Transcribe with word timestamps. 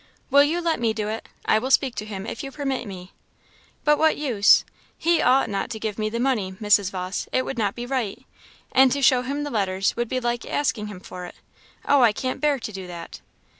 "Will 0.31 0.43
you 0.43 0.61
let 0.61 0.79
me 0.79 0.93
do 0.93 1.09
it? 1.09 1.29
I 1.45 1.59
will 1.59 1.69
speak 1.69 1.93
to 1.97 2.05
him 2.07 2.25
if 2.25 2.43
you 2.43 2.51
permit 2.51 2.87
me." 2.87 3.13
"But 3.83 3.99
what 3.99 4.17
use? 4.17 4.65
He 4.97 5.21
ought 5.21 5.47
not 5.47 5.69
to 5.69 5.79
give 5.79 5.99
me 5.99 6.09
the 6.09 6.19
money, 6.19 6.53
Mrs. 6.53 6.89
Vawse. 6.89 7.27
It 7.31 7.45
would 7.45 7.59
not 7.59 7.75
be 7.75 7.85
right; 7.85 8.25
and 8.71 8.91
to 8.93 9.03
show 9.03 9.21
him 9.21 9.43
the 9.43 9.51
letters 9.51 9.95
would 9.95 10.09
be 10.09 10.19
like 10.19 10.43
asking 10.43 10.87
him 10.87 11.01
for 11.01 11.27
it. 11.27 11.35
Oh, 11.85 12.01
I 12.01 12.13
can't 12.13 12.41
bear 12.41 12.57
to 12.57 12.71
do 12.73 12.87
that!" 12.87 13.21